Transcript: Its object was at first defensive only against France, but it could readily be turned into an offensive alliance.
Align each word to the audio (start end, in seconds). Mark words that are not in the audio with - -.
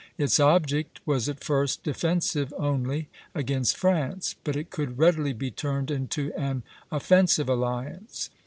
Its 0.17 0.39
object 0.39 0.99
was 1.05 1.29
at 1.29 1.43
first 1.43 1.83
defensive 1.83 2.51
only 2.57 3.07
against 3.35 3.77
France, 3.77 4.33
but 4.43 4.55
it 4.55 4.71
could 4.71 4.97
readily 4.97 5.31
be 5.31 5.51
turned 5.51 5.91
into 5.91 6.33
an 6.35 6.63
offensive 6.91 7.47
alliance. 7.47 8.31